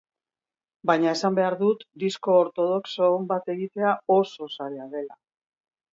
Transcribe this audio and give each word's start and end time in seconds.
Baina 0.89 1.09
esan 1.11 1.35
behar 1.39 1.57
dut 1.59 1.83
disko 2.05 2.39
ortodoxo 2.45 3.13
on 3.19 3.29
bat 3.33 3.53
egitea 3.57 3.95
oso 4.19 4.53
zaila 4.57 4.93
dela. 4.99 5.19